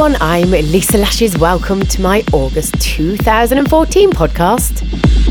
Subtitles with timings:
[0.00, 1.36] everyone, I'm Lisa Lashes.
[1.36, 4.80] Welcome to my August 2014 podcast.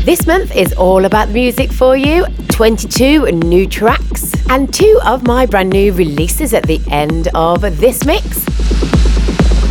[0.04, 5.44] This month is all about music for you 22 new tracks, and two of my
[5.44, 8.46] brand new releases at the end of this mix.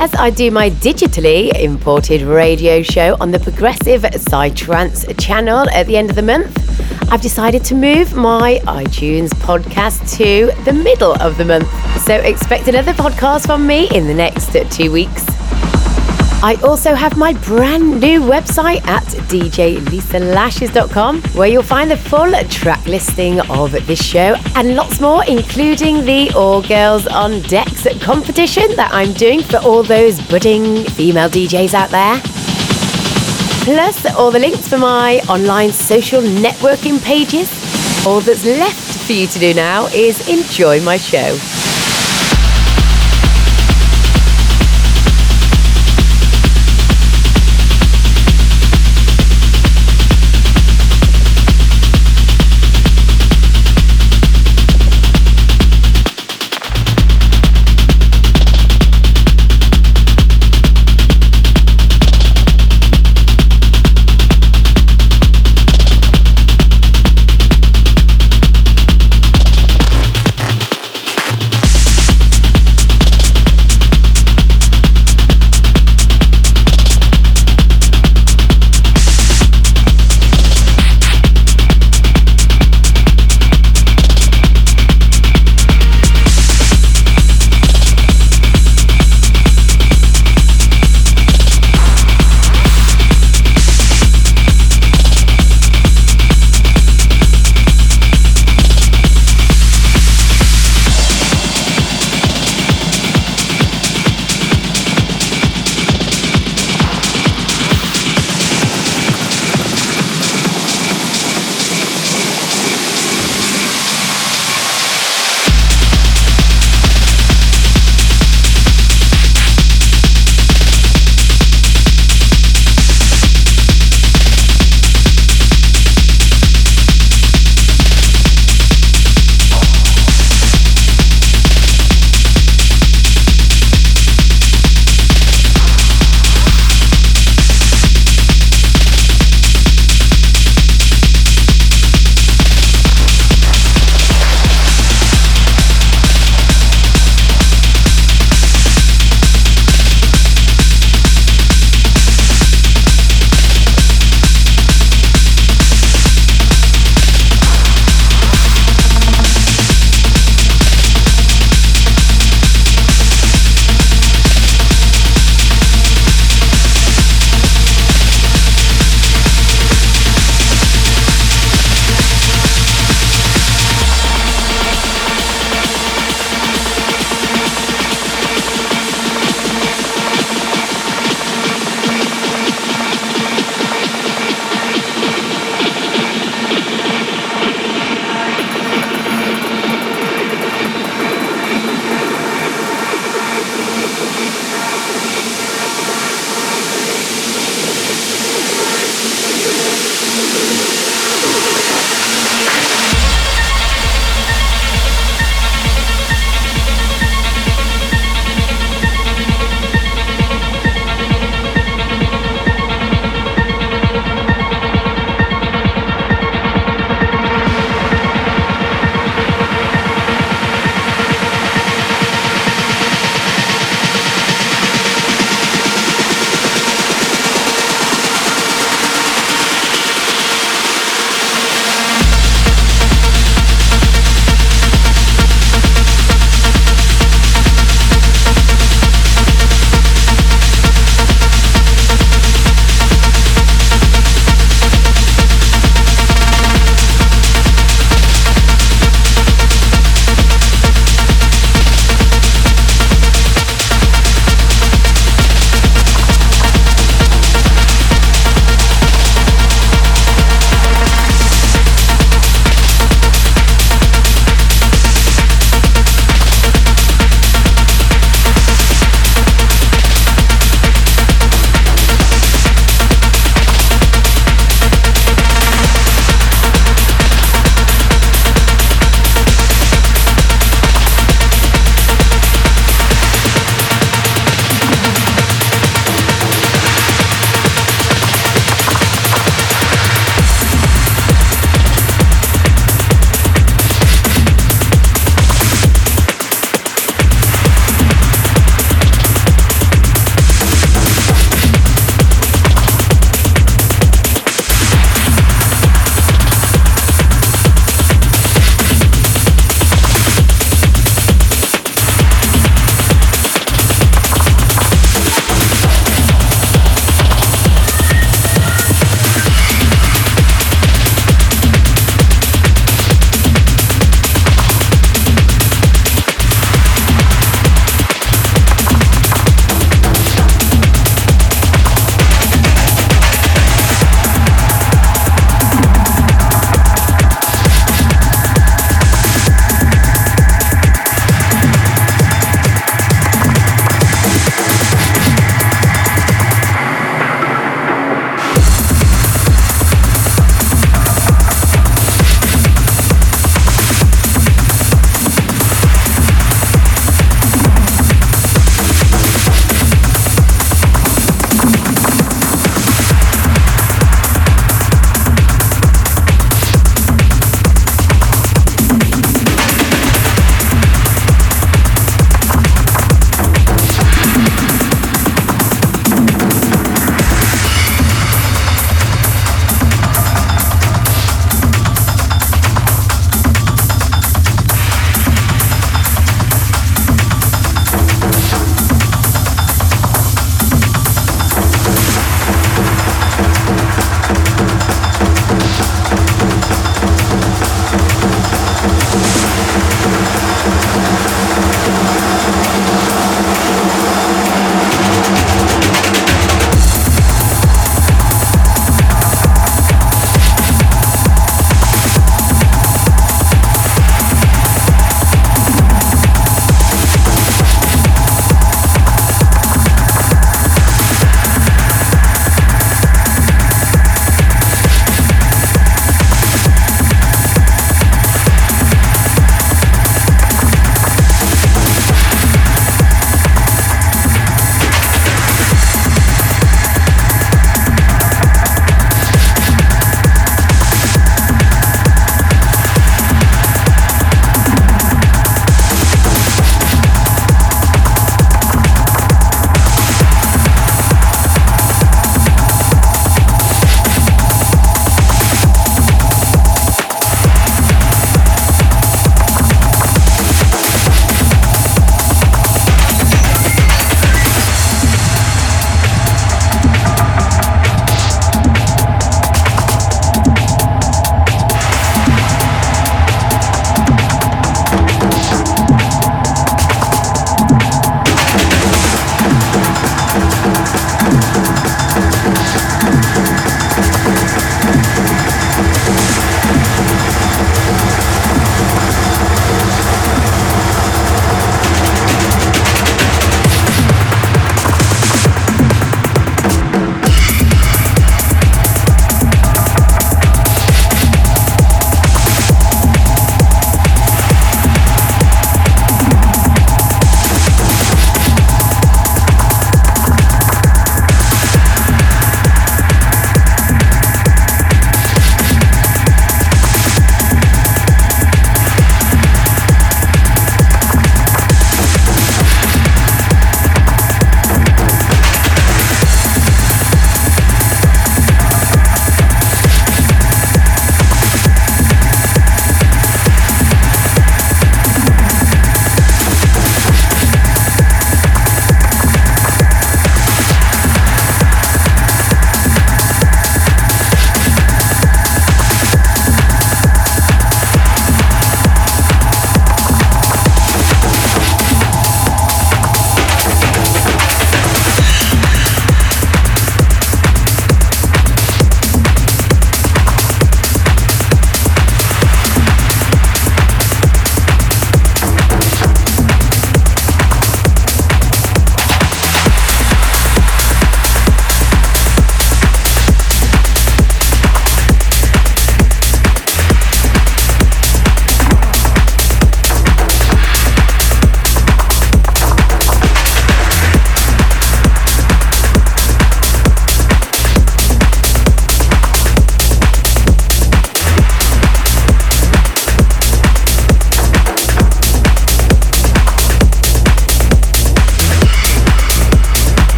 [0.00, 5.96] As I do my digitally imported radio show on the Progressive Psytrance channel at the
[5.96, 6.67] end of the month,
[7.10, 11.66] I've decided to move my iTunes podcast to the middle of the month.
[12.02, 15.24] So expect another podcast from me in the next two weeks.
[16.40, 22.84] I also have my brand new website at djlisalashes.com where you'll find the full track
[22.86, 28.90] listing of this show and lots more, including the All Girls on Decks competition that
[28.92, 32.20] I'm doing for all those budding female DJs out there
[33.74, 37.50] plus all the links for my online social networking pages.
[38.06, 41.57] All that's left for you to do now is enjoy my show.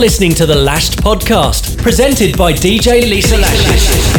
[0.00, 4.09] You're listening to the Lashed podcast, presented by DJ Lisa Lash.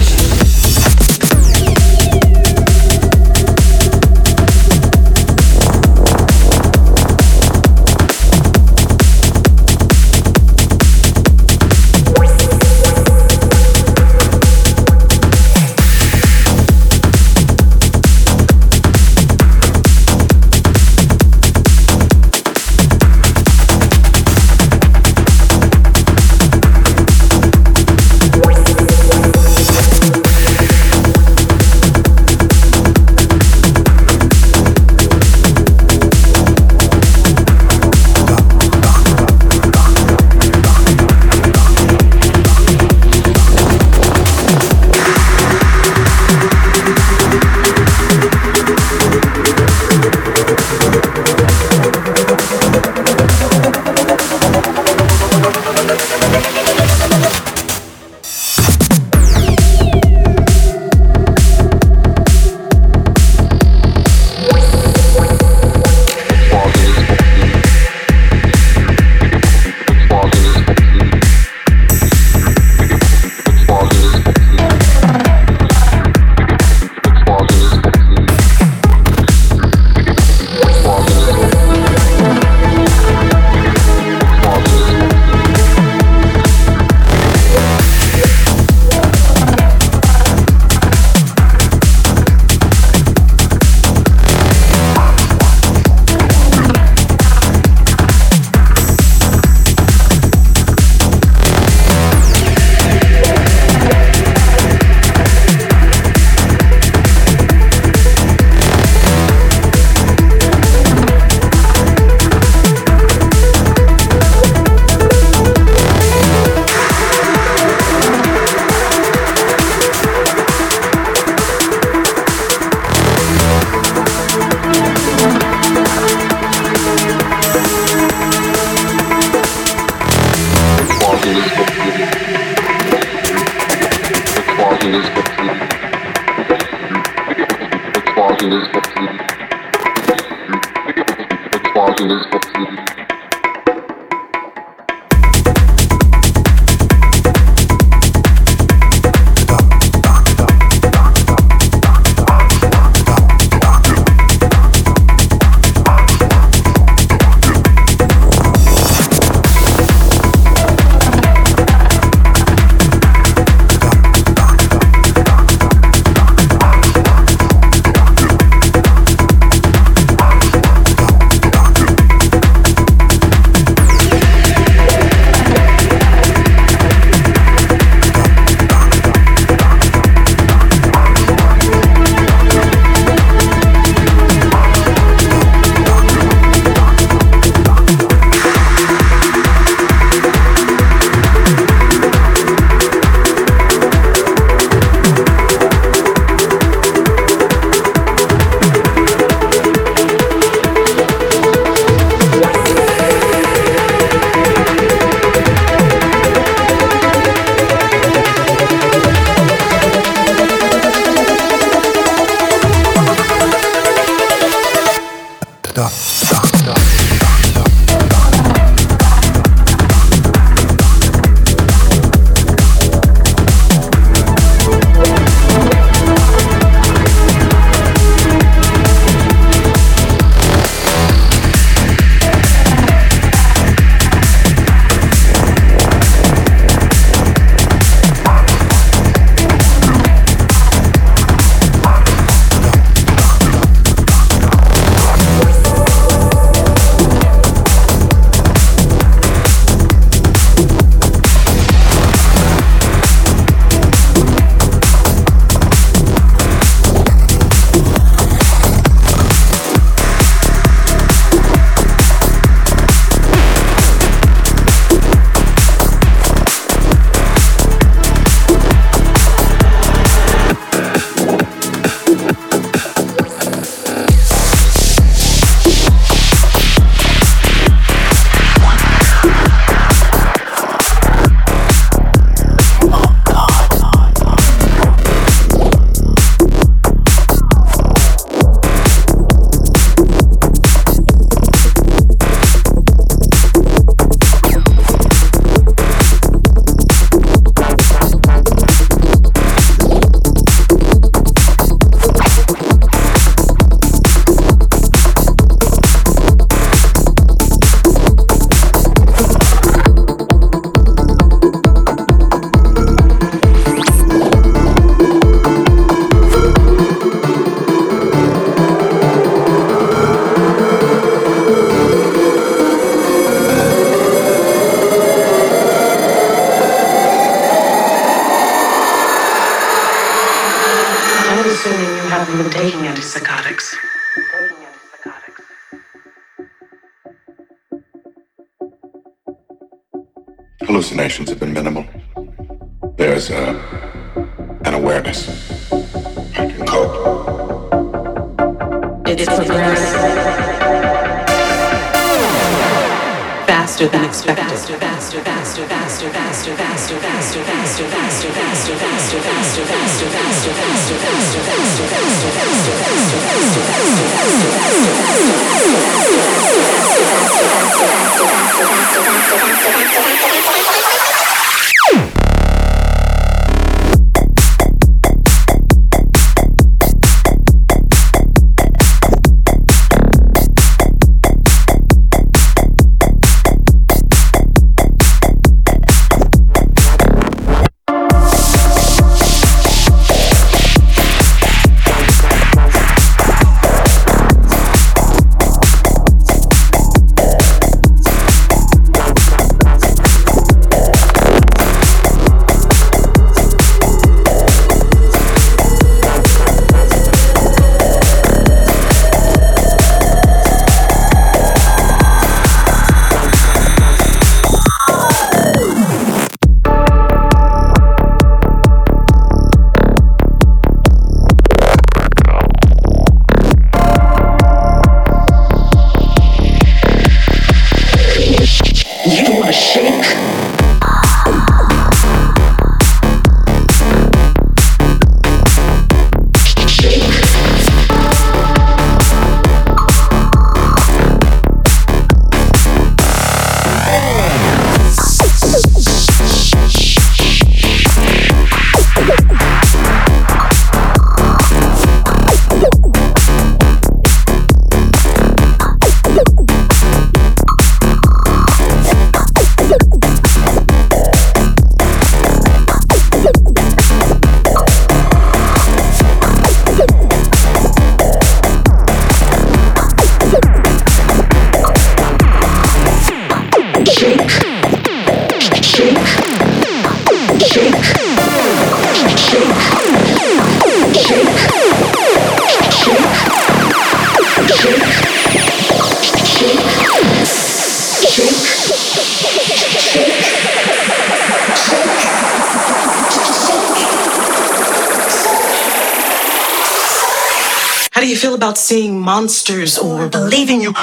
[498.42, 500.74] About seeing monsters or believing you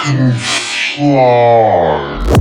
[1.00, 2.37] oh,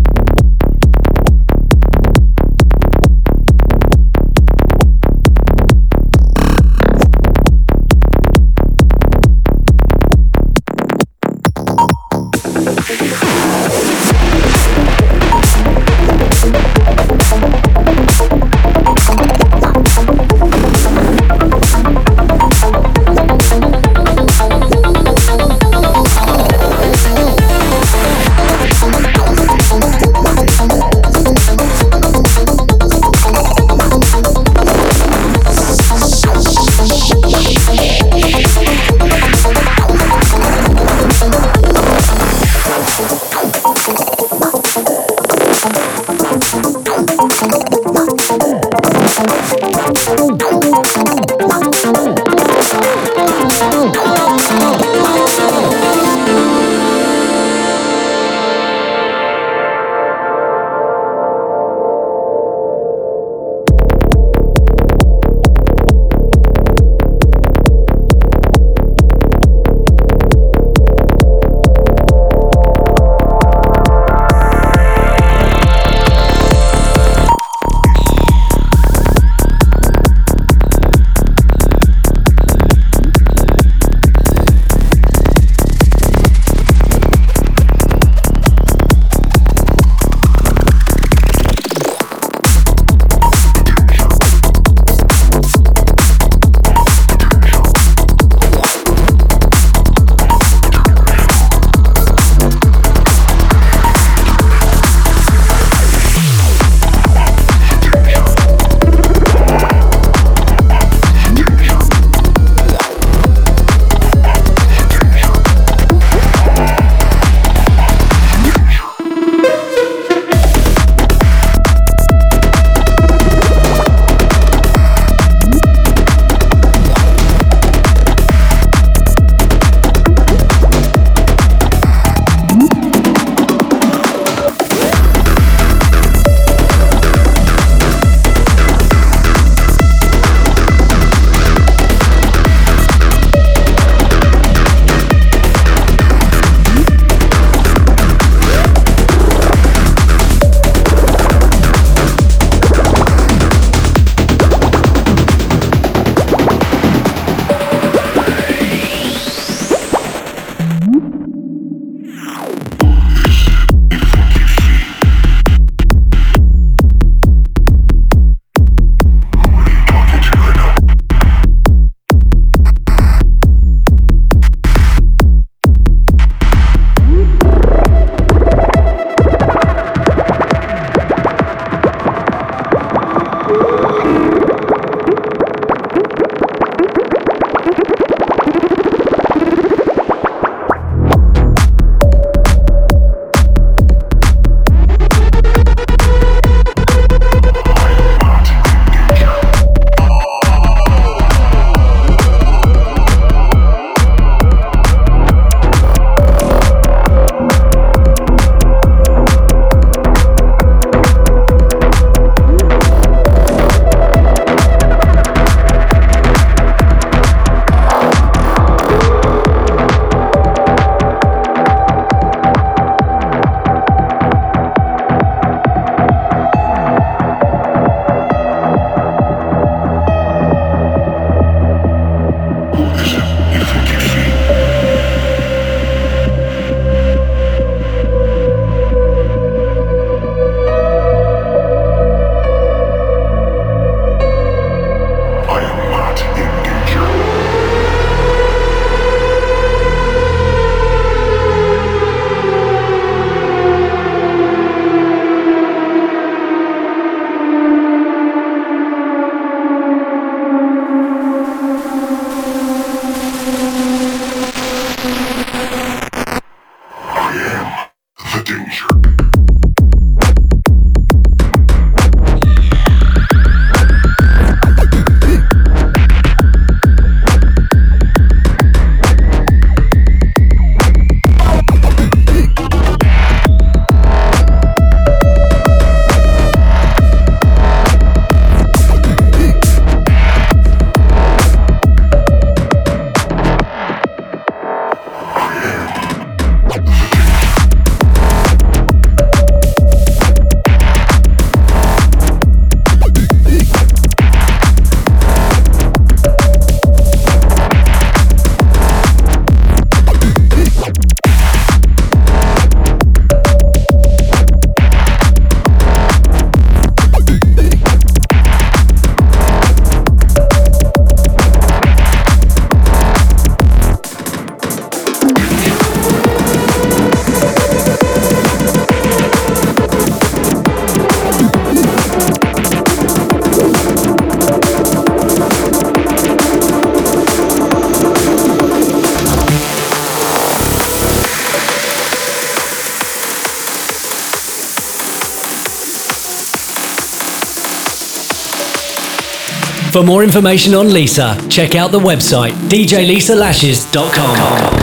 [349.97, 354.76] For more information on Lisa, check out the website djlisalashes.com.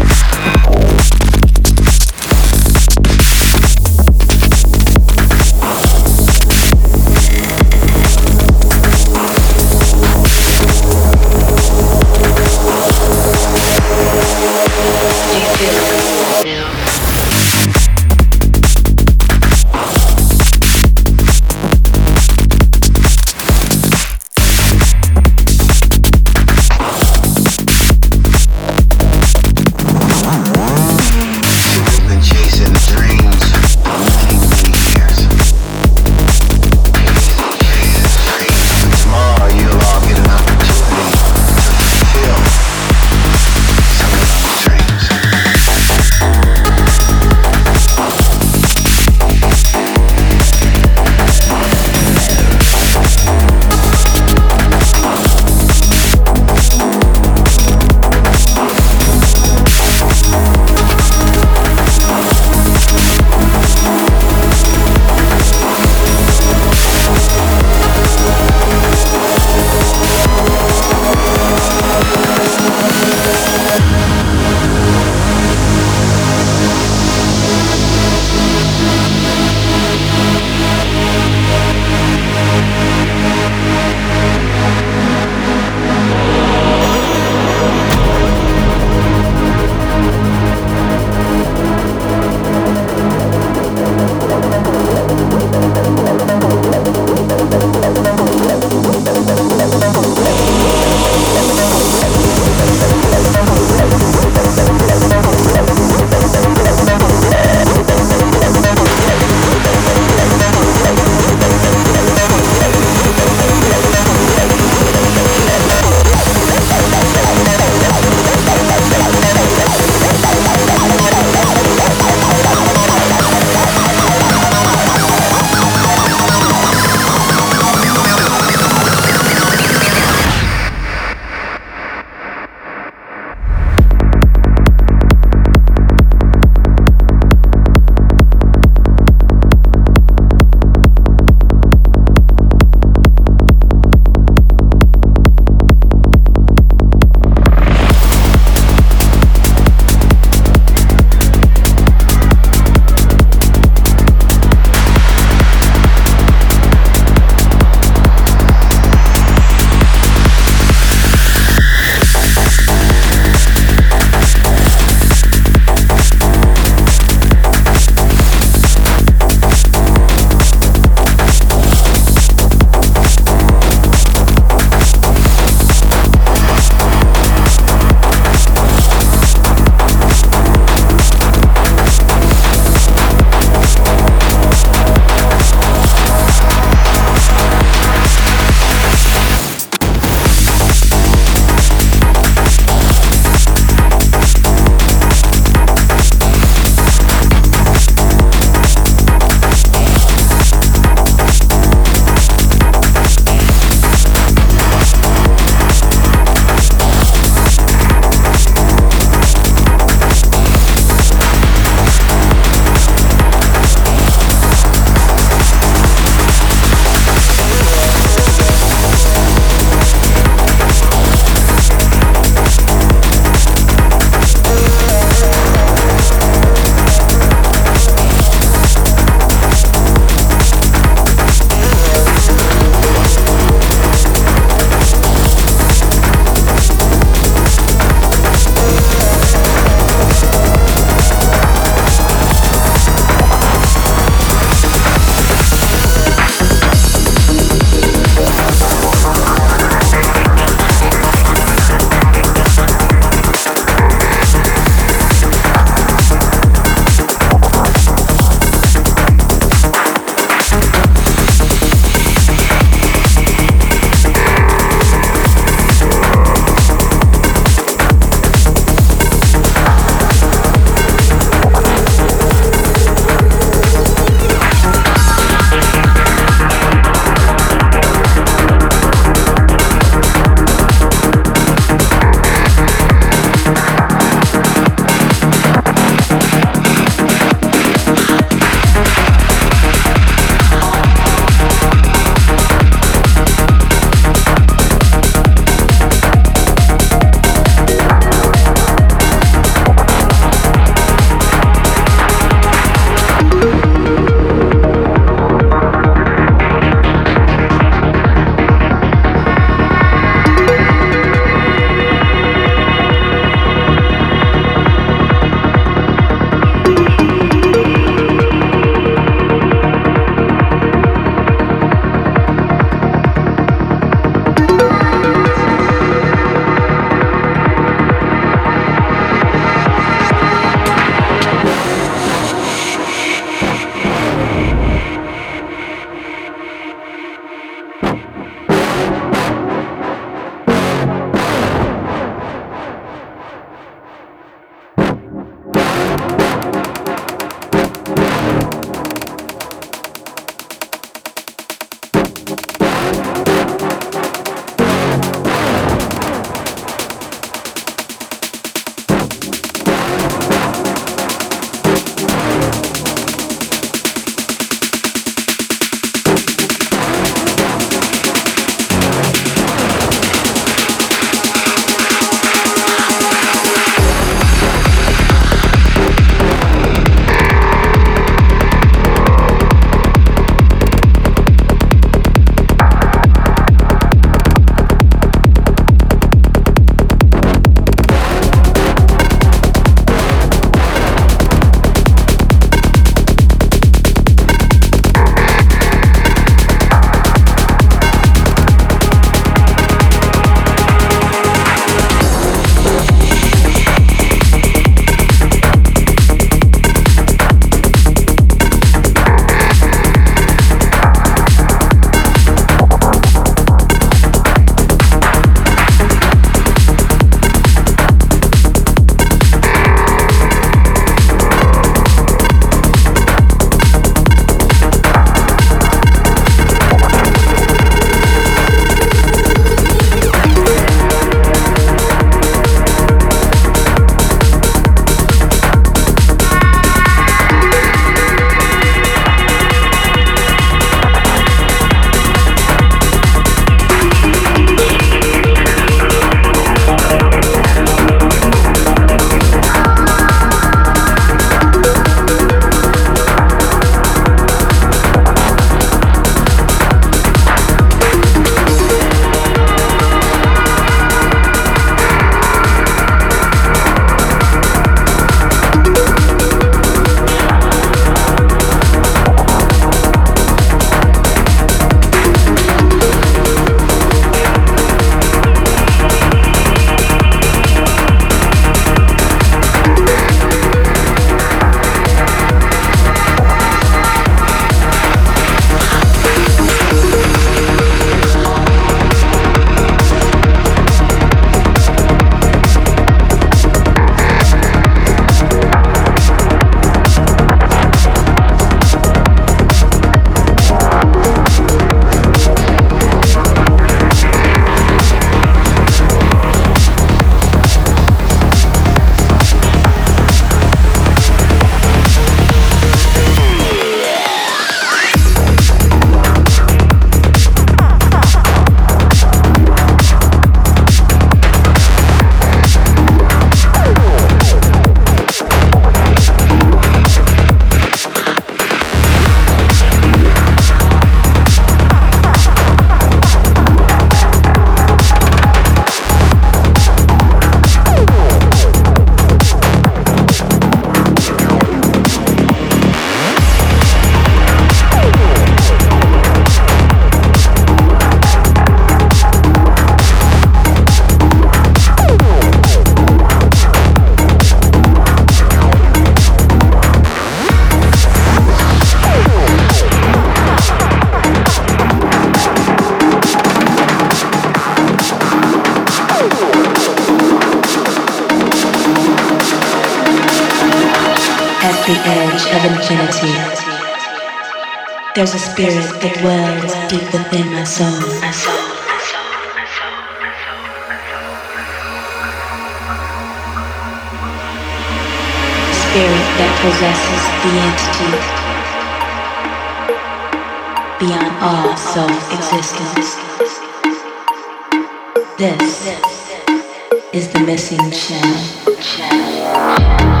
[597.31, 600.00] missing channel.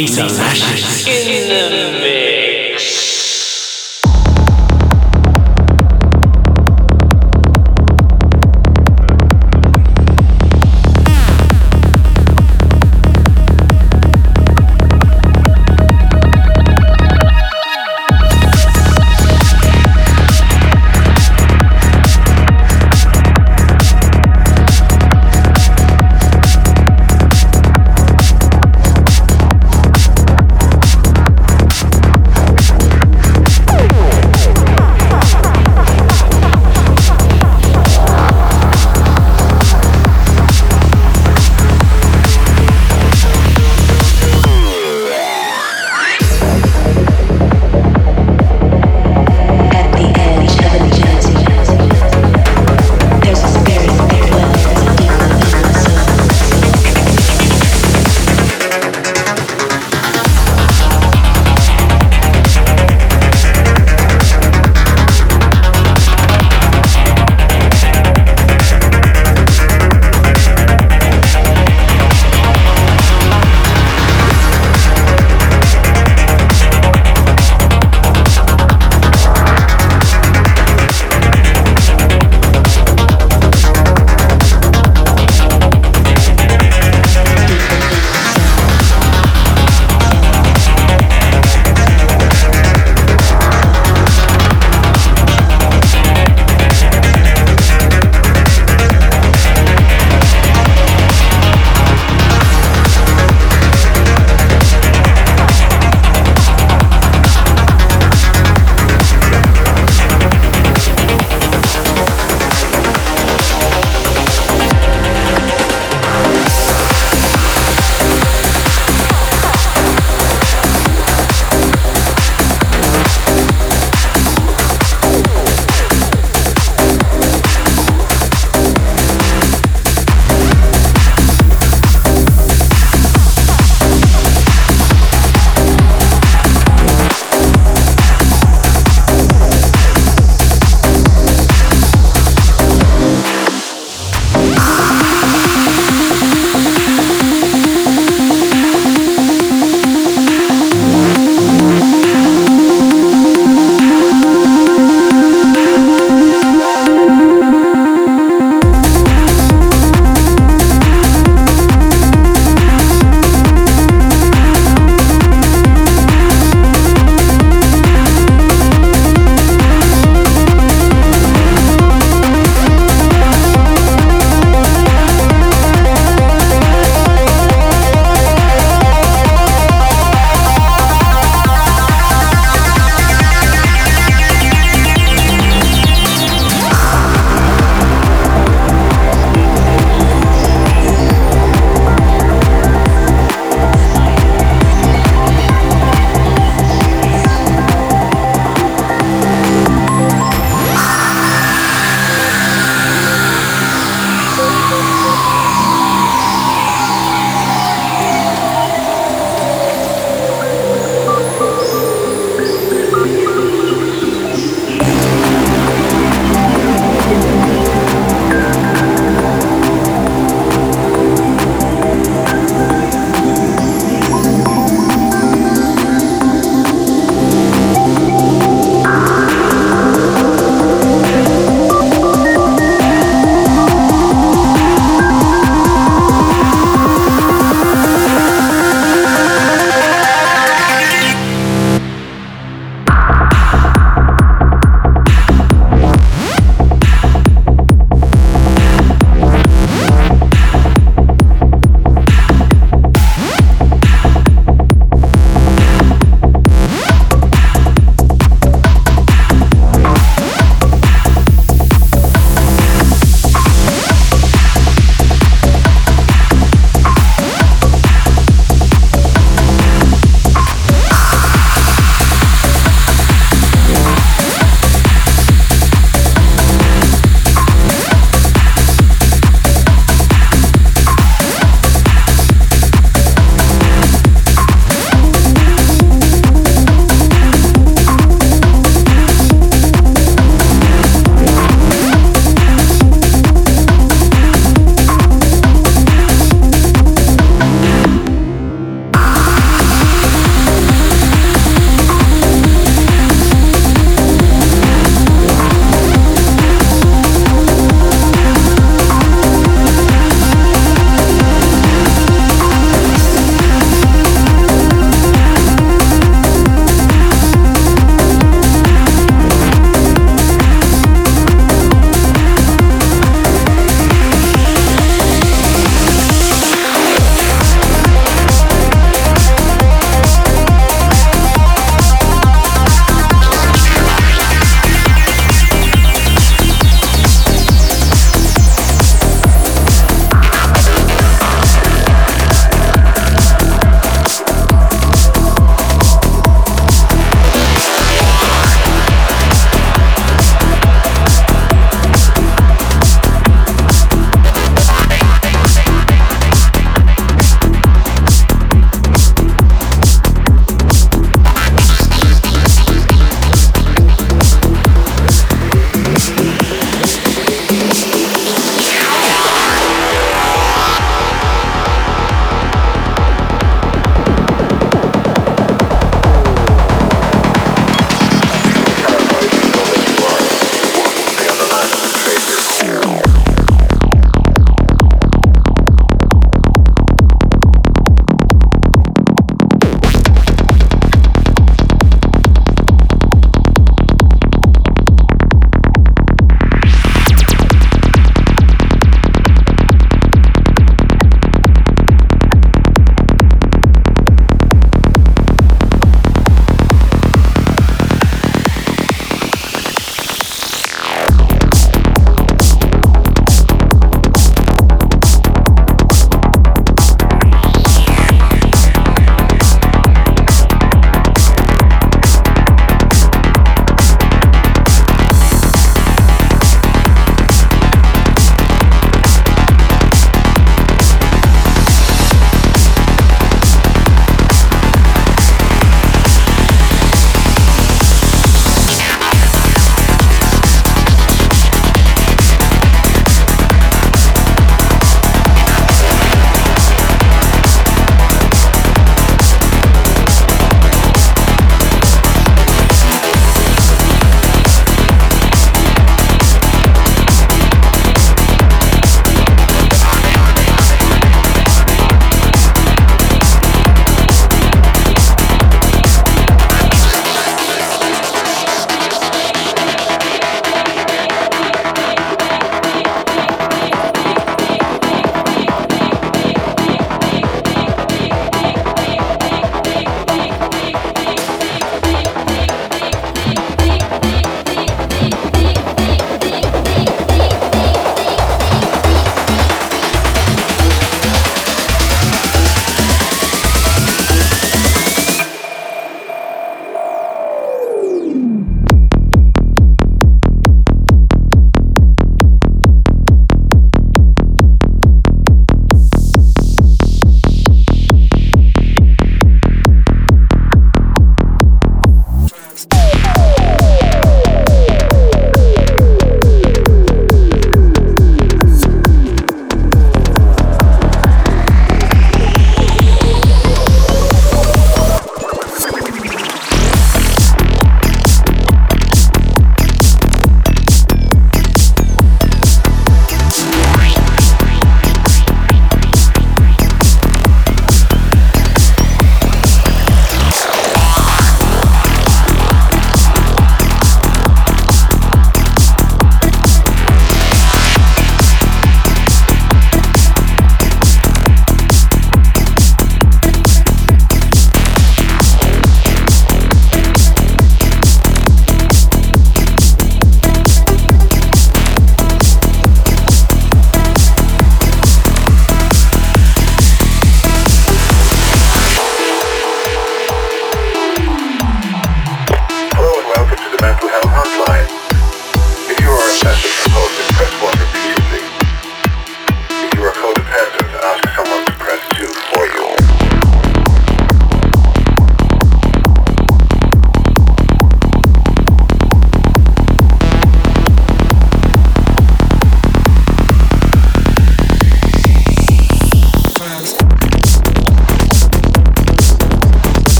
[0.00, 0.79] Lisa Lashes.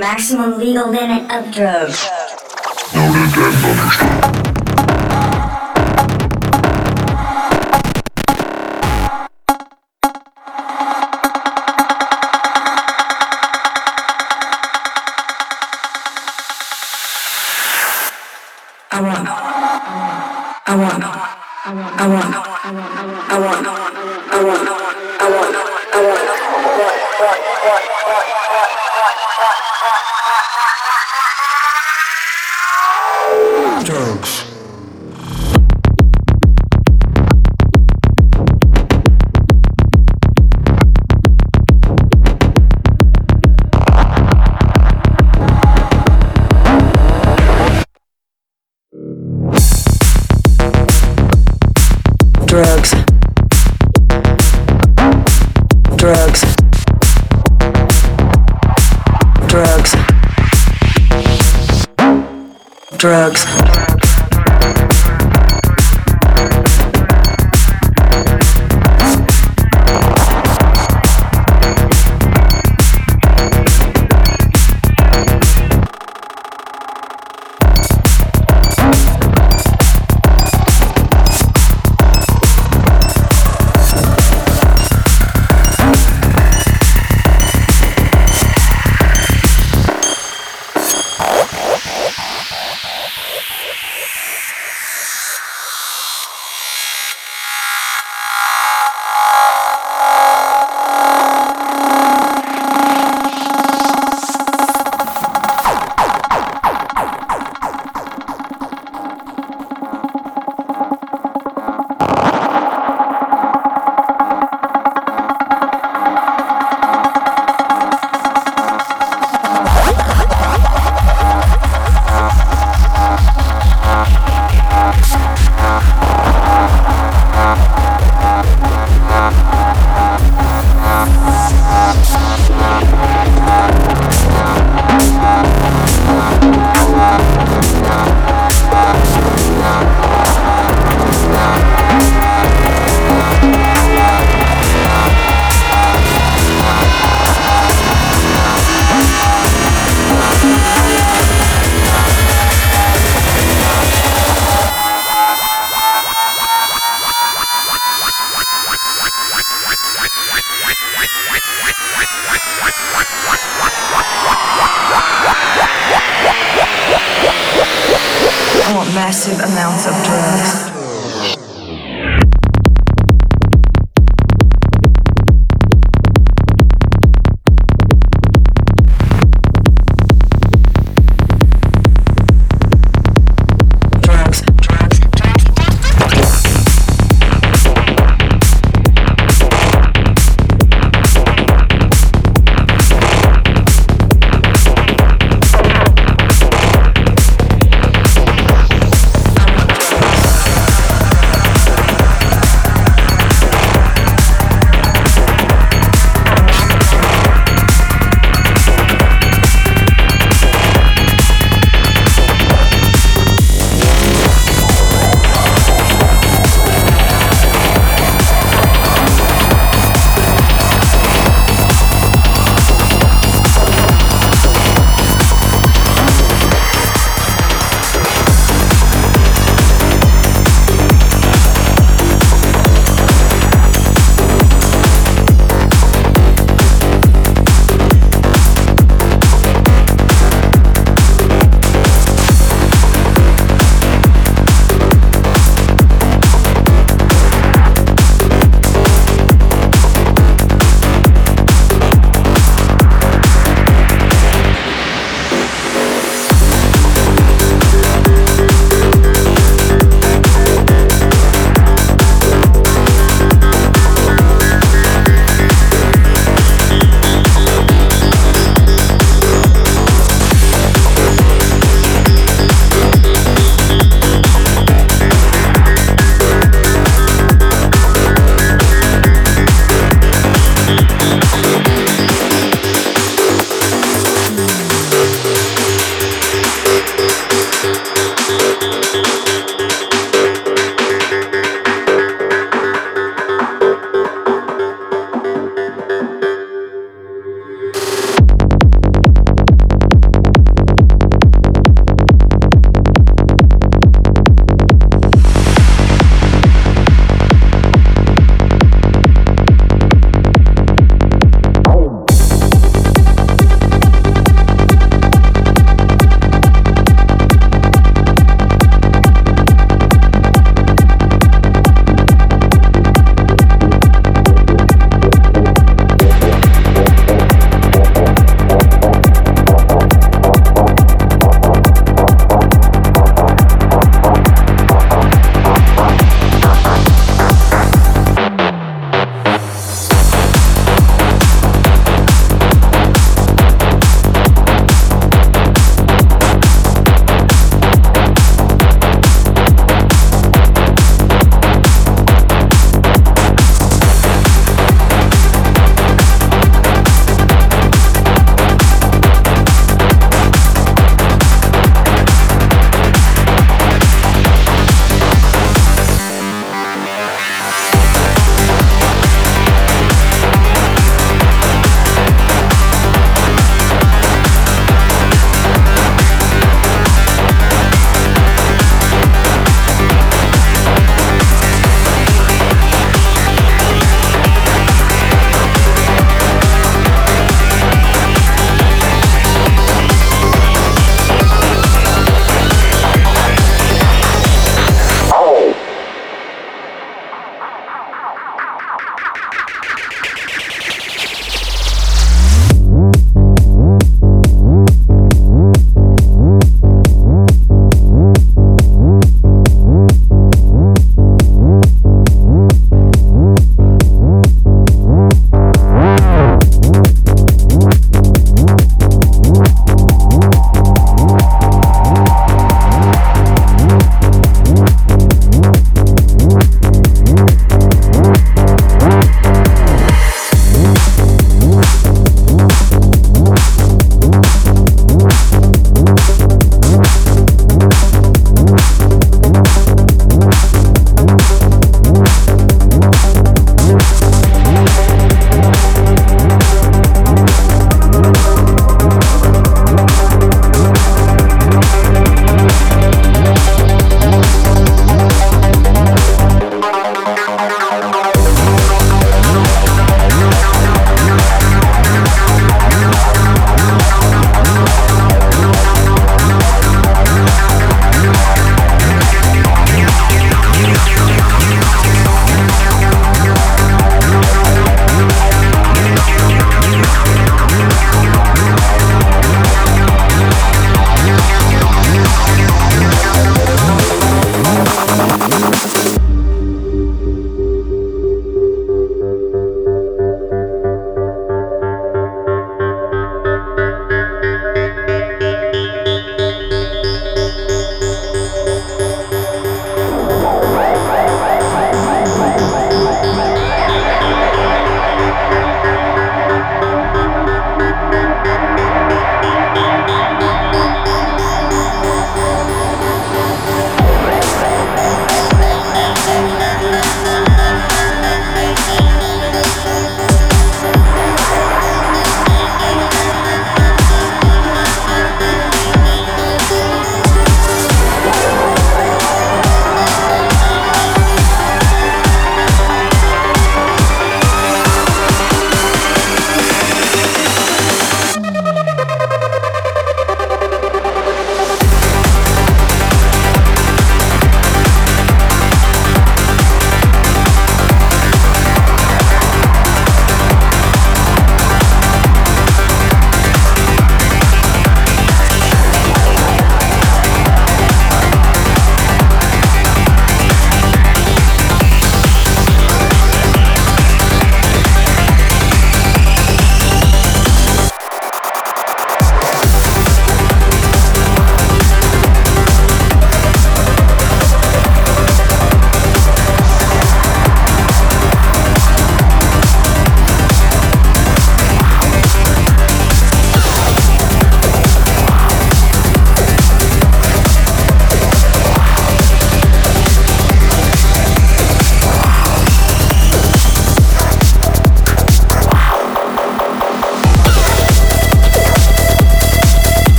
[0.00, 2.00] Maximum legal limit of drugs.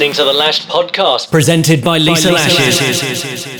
[0.00, 3.02] Listening to the Lashed podcast presented by Lisa, by Lisa Lashes.
[3.02, 3.59] Lashes.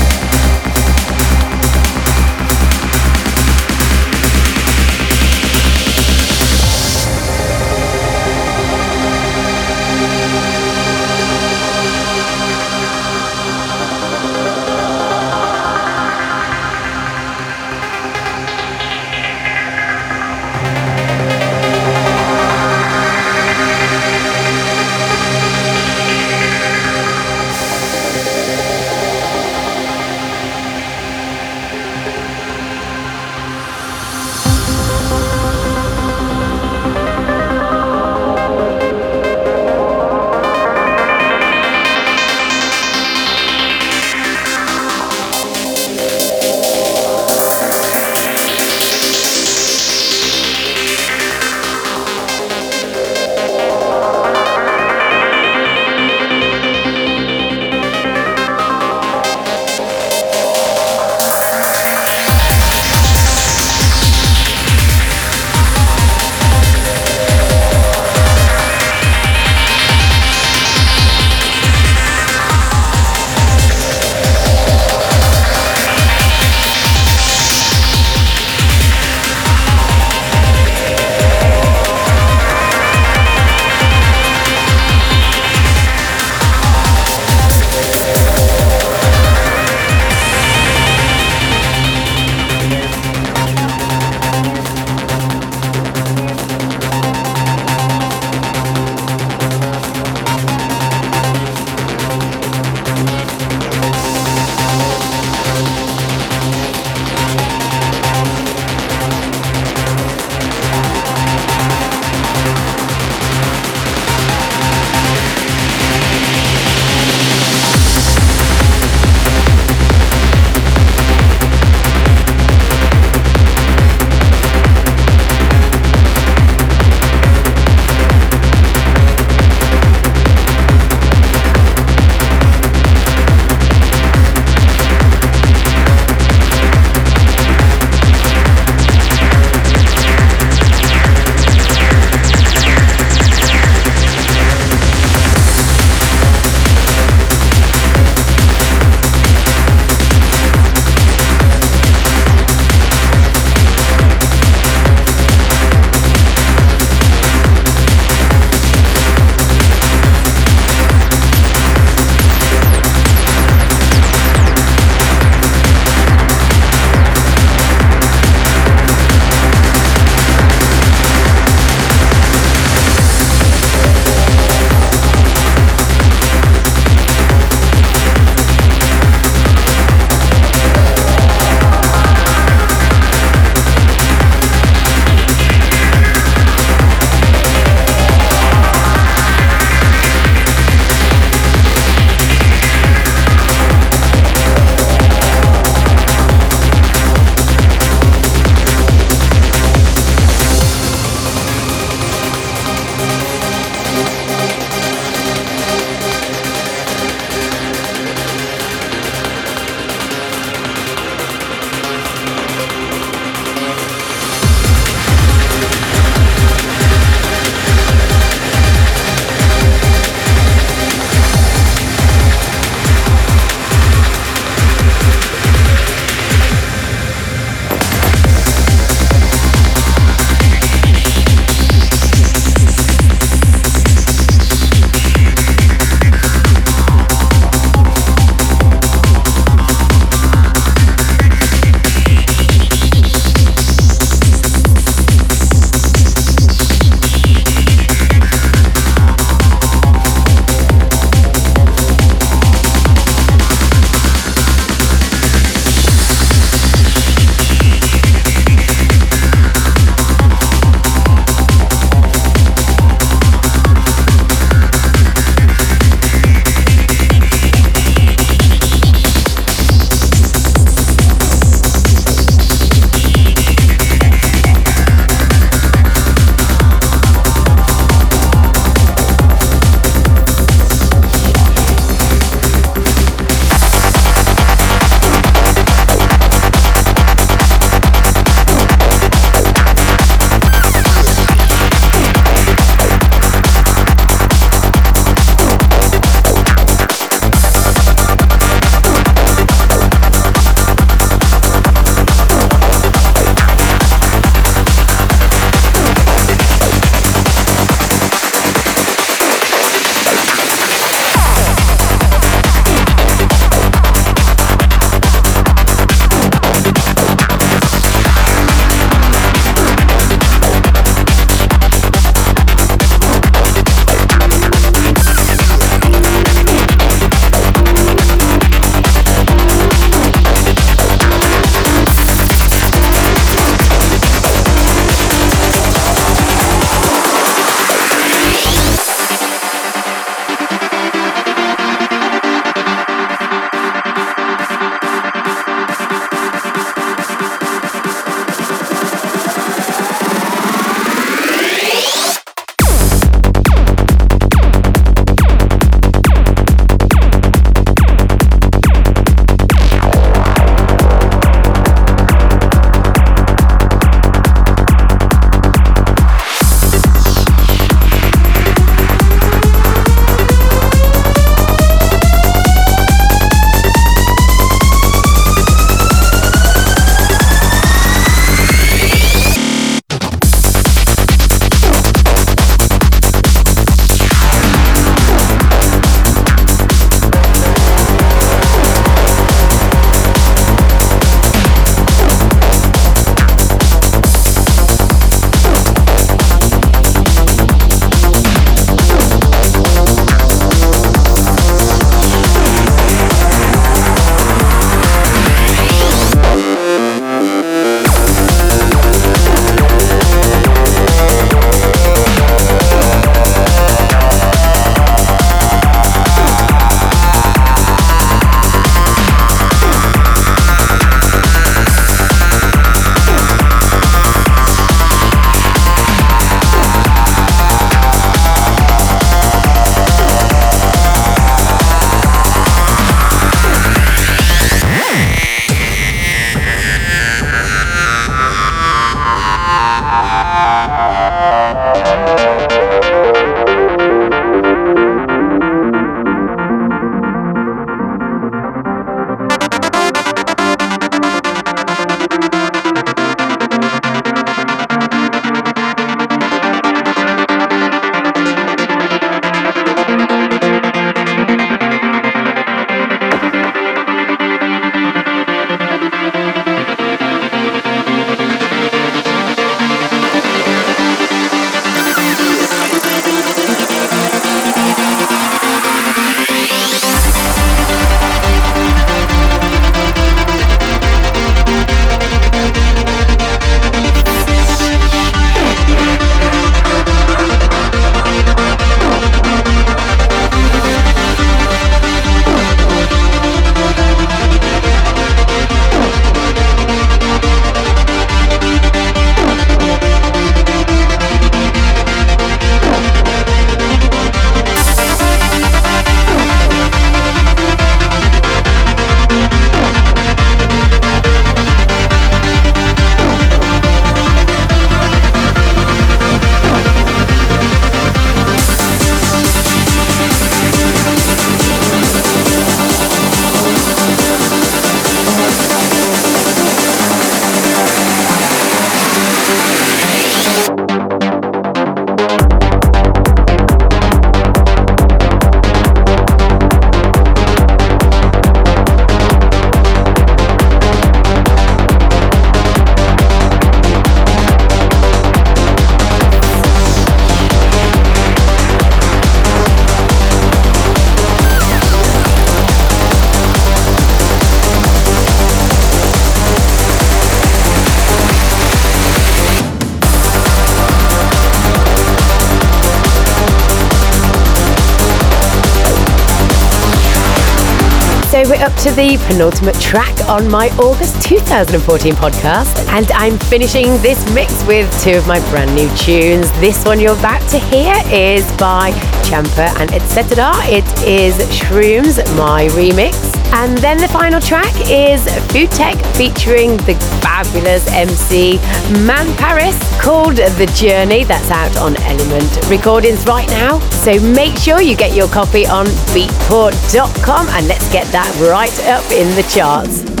[568.61, 574.69] To the penultimate track on my August 2014 podcast, and I'm finishing this mix with
[574.83, 576.31] two of my brand new tunes.
[576.33, 578.69] This one you're about to hear is by
[579.03, 580.31] Champa and Etc.
[580.43, 583.20] It is Shrooms, my remix.
[583.33, 588.37] And then the final track is Food Tech featuring the fabulous MC
[588.85, 591.03] Man Paris called The Journey.
[591.03, 593.59] That's out on Element Recordings right now.
[593.69, 598.89] So make sure you get your copy on beatport.com and let's get that right up
[598.91, 600.00] in the charts.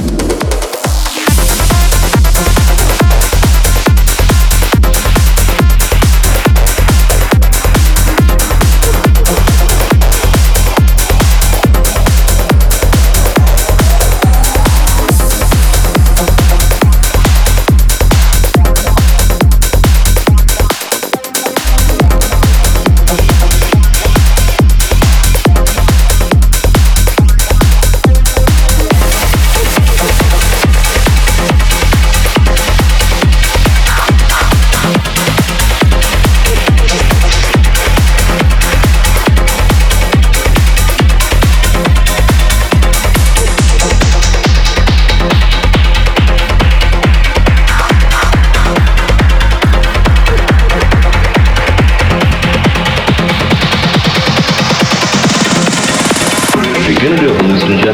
[56.83, 57.93] If you're gonna do a hallucinogen,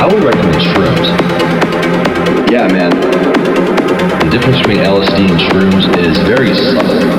[0.00, 1.08] I would recommend shrooms.
[2.52, 2.90] Yeah, man.
[4.20, 7.17] The difference between LSD and shrooms is very subtle.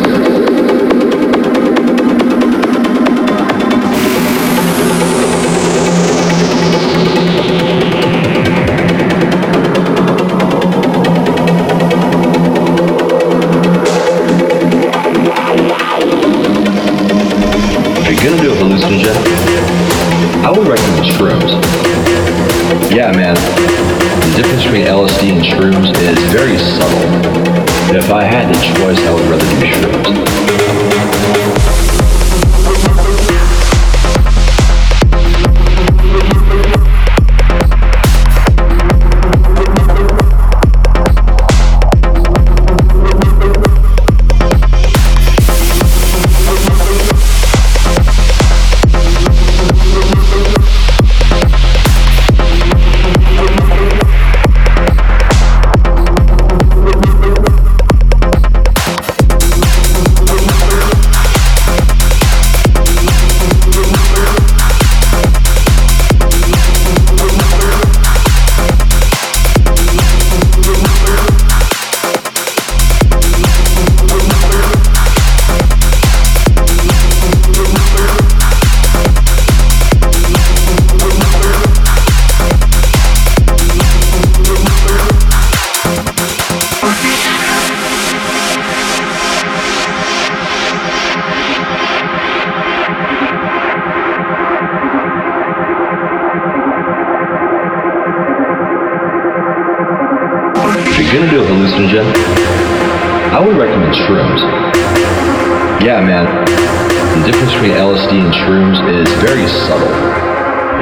[109.39, 109.87] very subtle.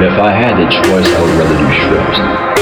[0.02, 2.57] If I had the choice, I would rather do shrubs.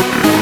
[0.00, 0.39] Well,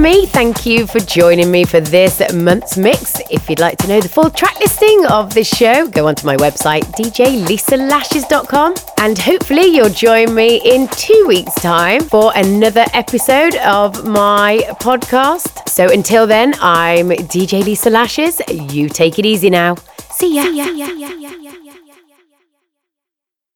[0.00, 0.26] me.
[0.26, 3.20] Thank you for joining me for this month's mix.
[3.30, 6.36] If you'd like to know the full track listing of this show, go onto my
[6.36, 8.74] website, djlisalashes.com.
[8.98, 15.68] And hopefully, you'll join me in two weeks' time for another episode of my podcast.
[15.68, 18.40] So until then, I'm DJ Lisa Lashes.
[18.48, 19.76] You take it easy now.
[20.10, 20.44] See ya.
[20.44, 20.86] See ya.
[20.86, 21.19] See ya.